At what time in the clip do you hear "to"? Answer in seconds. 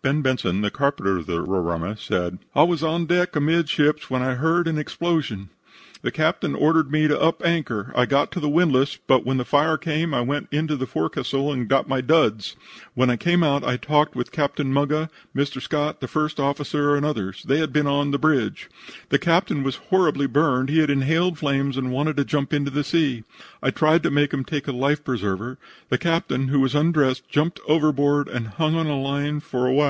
7.08-7.20, 8.32-8.38, 22.18-22.24, 24.04-24.10, 28.86-28.92